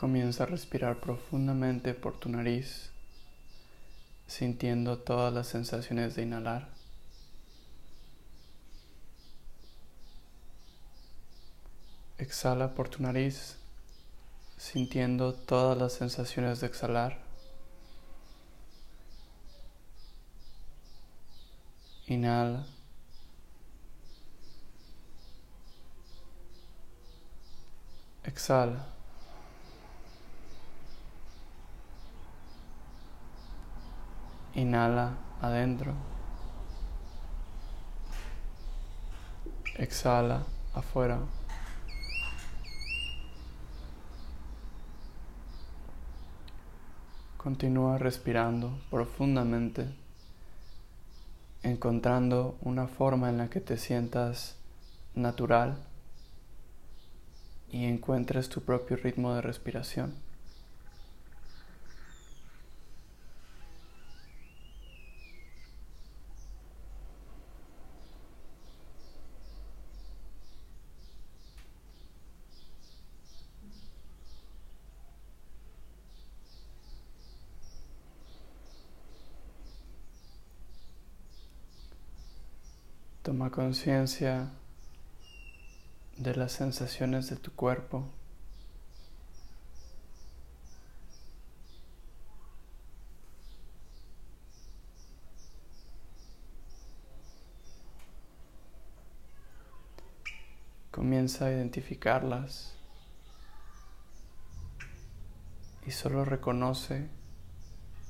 [0.00, 2.88] Comienza a respirar profundamente por tu nariz,
[4.26, 6.70] sintiendo todas las sensaciones de inhalar.
[12.16, 13.58] Exhala por tu nariz,
[14.56, 17.18] sintiendo todas las sensaciones de exhalar.
[22.06, 22.64] Inhala.
[28.24, 28.99] Exhala.
[34.54, 35.94] Inhala adentro.
[39.76, 40.44] Exhala
[40.74, 41.20] afuera.
[47.36, 49.86] Continúa respirando profundamente,
[51.62, 54.56] encontrando una forma en la que te sientas
[55.14, 55.78] natural
[57.70, 60.29] y encuentres tu propio ritmo de respiración.
[83.22, 84.48] Toma conciencia
[86.16, 88.08] de las sensaciones de tu cuerpo.
[100.90, 102.74] Comienza a identificarlas
[105.86, 107.08] y solo reconoce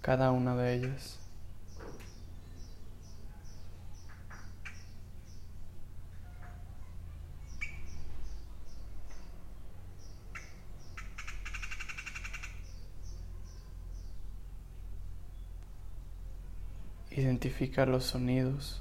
[0.00, 1.21] cada una de ellas.
[17.14, 18.80] Identifica los sonidos.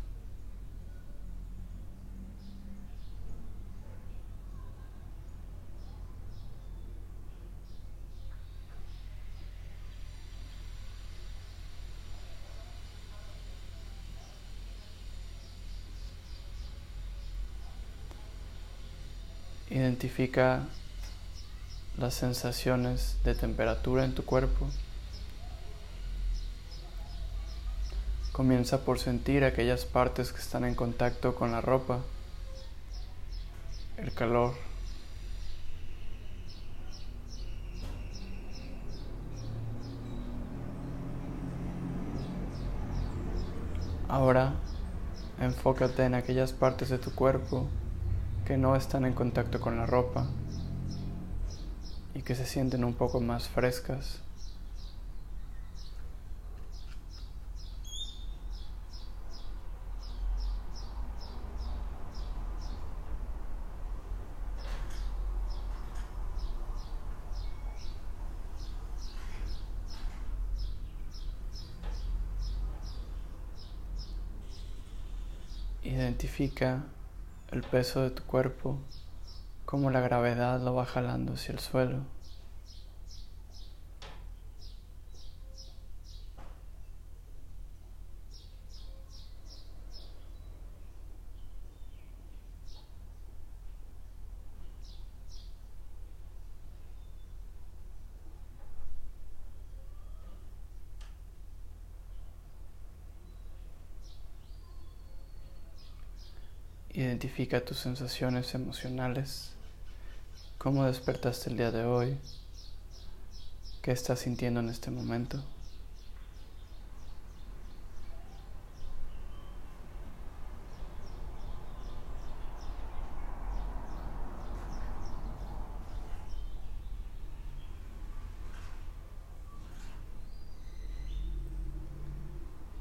[19.69, 20.67] Identifica
[21.97, 24.69] las sensaciones de temperatura en tu cuerpo.
[28.31, 31.99] Comienza por sentir aquellas partes que están en contacto con la ropa,
[33.97, 34.53] el calor.
[44.07, 44.53] Ahora
[45.41, 47.67] enfócate en aquellas partes de tu cuerpo
[48.45, 50.27] que no están en contacto con la ropa
[52.13, 54.21] y que se sienten un poco más frescas.
[77.51, 78.79] El peso de tu cuerpo,
[79.65, 82.05] como la gravedad lo va jalando hacia el suelo.
[107.21, 109.51] Identifica tus sensaciones emocionales,
[110.57, 112.17] cómo despertaste el día de hoy,
[113.83, 115.43] qué estás sintiendo en este momento.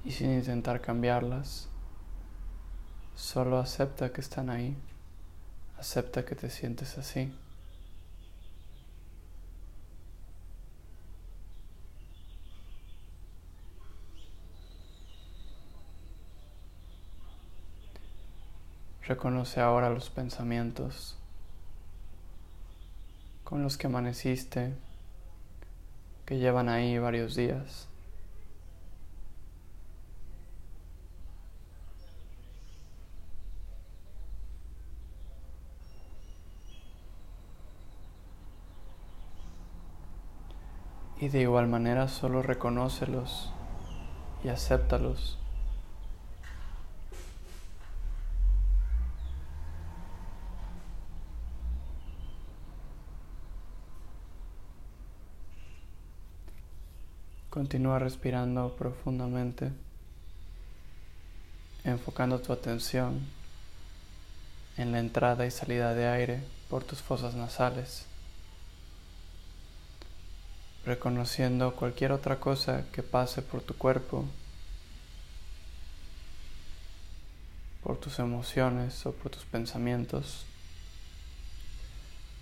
[0.07, 1.69] Y sin intentar cambiarlas,
[3.20, 4.75] Solo acepta que están ahí.
[5.78, 7.32] Acepta que te sientes así.
[19.02, 21.17] Reconoce ahora los pensamientos
[23.44, 24.75] con los que amaneciste,
[26.25, 27.90] que llevan ahí varios días.
[41.20, 43.52] Y de igual manera solo reconócelos
[44.43, 45.37] y acéptalos.
[57.50, 59.72] Continúa respirando profundamente,
[61.84, 63.20] enfocando tu atención
[64.78, 68.06] en la entrada y salida de aire por tus fosas nasales,
[70.85, 74.25] reconociendo cualquier otra cosa que pase por tu cuerpo,
[77.82, 80.44] por tus emociones o por tus pensamientos,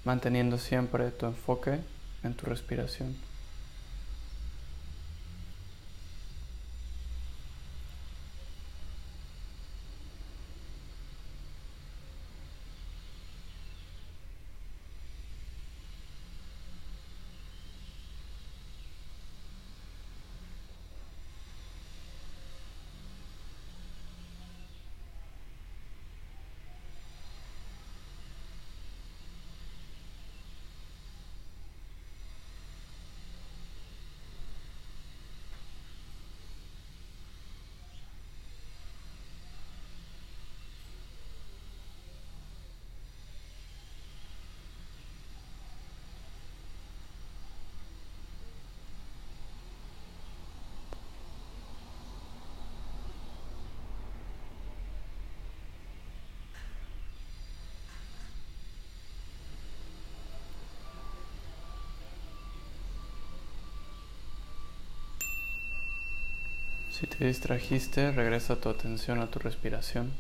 [0.05, 1.81] manteniendo siempre tu enfoque
[2.23, 3.28] en tu respiración.
[66.99, 70.11] Si te distrajiste, regresa tu atención a tu respiración.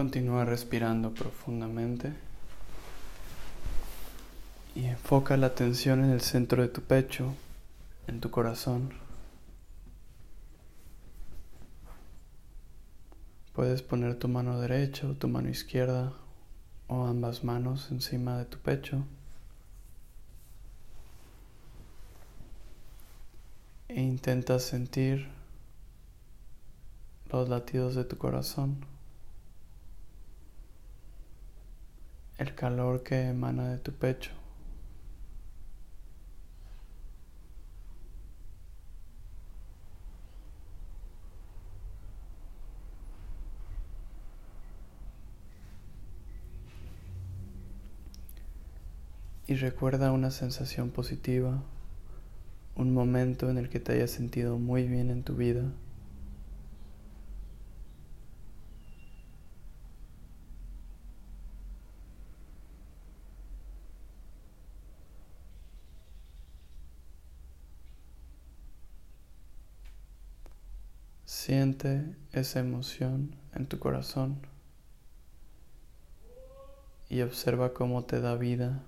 [0.00, 2.14] Continúa respirando profundamente
[4.74, 7.34] y enfoca la atención en el centro de tu pecho,
[8.06, 8.94] en tu corazón.
[13.52, 16.14] Puedes poner tu mano derecha o tu mano izquierda
[16.88, 19.04] o ambas manos encima de tu pecho
[23.88, 25.28] e intenta sentir
[27.30, 28.82] los latidos de tu corazón.
[32.40, 34.30] El calor que emana de tu pecho.
[49.46, 51.62] Y recuerda una sensación positiva,
[52.74, 55.64] un momento en el que te hayas sentido muy bien en tu vida.
[71.82, 74.46] Esa emoción en tu corazón
[77.08, 78.82] y observa cómo te da vida,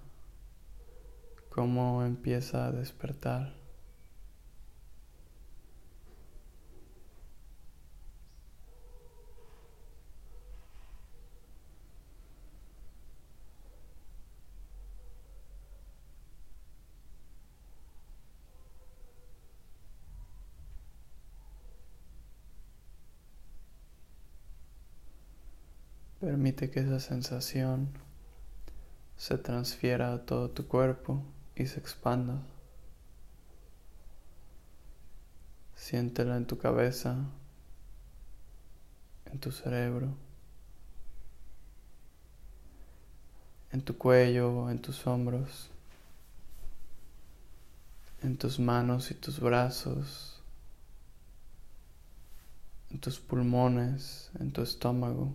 [1.49, 3.62] cómo empieza a despertar.
[26.23, 27.89] Permite que esa sensación
[29.17, 31.21] se transfiera a todo tu cuerpo
[31.57, 32.41] y se expanda.
[35.75, 37.17] Siéntela en tu cabeza,
[39.33, 40.15] en tu cerebro,
[43.73, 45.71] en tu cuello, en tus hombros,
[48.23, 50.41] en tus manos y tus brazos,
[52.93, 55.35] en tus pulmones, en tu estómago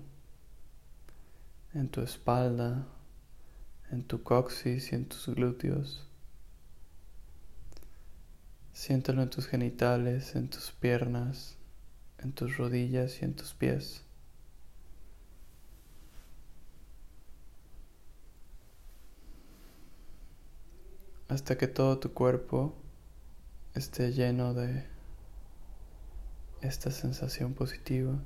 [1.73, 2.87] en tu espalda,
[3.91, 6.07] en tu coxis y en tus glúteos.
[8.73, 11.57] Siéntelo en tus genitales, en tus piernas,
[12.19, 14.03] en tus rodillas y en tus pies.
[21.27, 22.75] Hasta que todo tu cuerpo
[23.73, 24.85] esté lleno de
[26.61, 28.17] esta sensación positiva.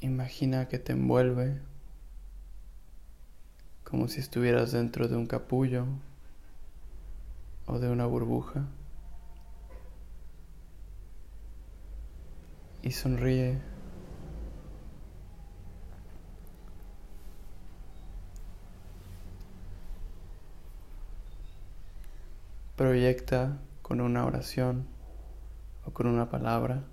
[0.00, 1.60] Imagina que te envuelve
[3.82, 5.86] como si estuvieras dentro de un capullo
[7.66, 8.64] o de una burbuja.
[12.82, 13.58] Y sonríe.
[22.76, 24.86] Proyecta con una oración
[25.84, 26.84] o con una palabra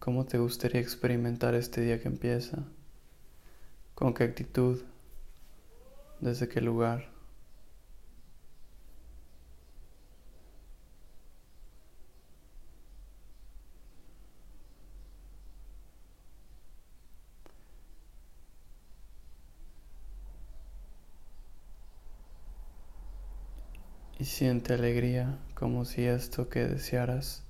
[0.00, 2.64] ¿Cómo te gustaría experimentar este día que empieza?
[3.94, 4.80] ¿Con qué actitud?
[6.20, 7.10] ¿Desde qué lugar?
[24.18, 27.42] Y siente alegría como si esto que desearas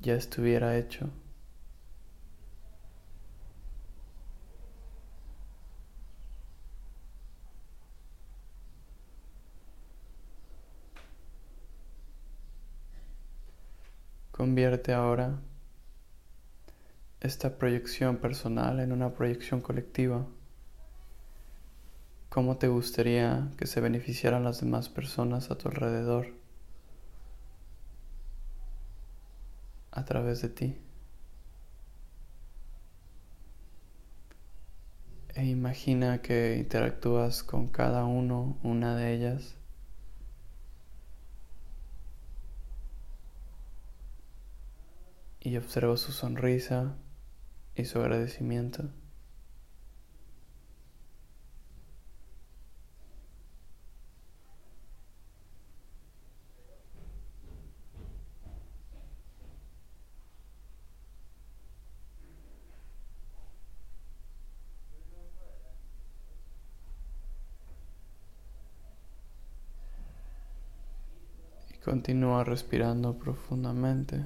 [0.00, 1.10] ya estuviera hecho.
[14.46, 15.40] Convierte ahora
[17.20, 20.24] esta proyección personal en una proyección colectiva.
[22.28, 26.28] ¿Cómo te gustaría que se beneficiaran las demás personas a tu alrededor
[29.90, 30.76] a través de ti?
[35.34, 39.56] E imagina que interactúas con cada uno, una de ellas
[45.46, 46.96] y observo su sonrisa
[47.76, 48.90] y su agradecimiento.
[71.84, 74.24] Continúa respirando profundamente.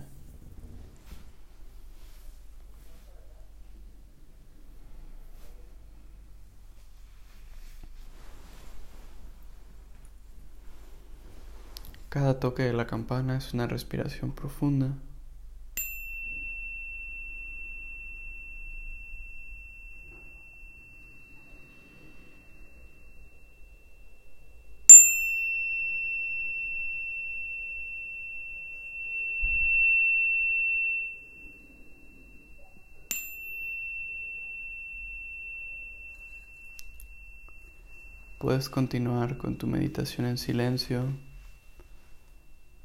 [12.11, 14.89] Cada toque de la campana es una respiración profunda.
[38.39, 41.05] Puedes continuar con tu meditación en silencio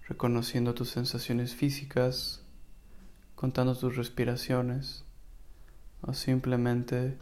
[0.08, 2.42] reconociendo tus sensaciones físicas,
[3.36, 5.04] contando tus respiraciones
[6.02, 7.18] o simplemente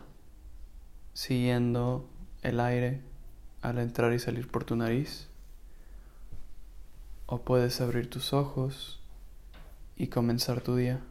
[1.14, 2.10] siguiendo
[2.42, 3.02] el aire
[3.62, 5.28] al entrar y salir por tu nariz.
[7.26, 9.00] O puedes abrir tus ojos
[9.96, 11.02] y comenzar tu día.